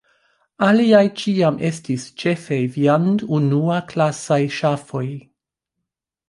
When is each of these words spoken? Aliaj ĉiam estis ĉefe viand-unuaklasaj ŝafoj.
Aliaj 0.67 1.01
ĉiam 1.23 1.59
estis 1.69 2.05
ĉefe 2.23 2.57
viand-unuaklasaj 2.77 4.41
ŝafoj. 4.57 5.05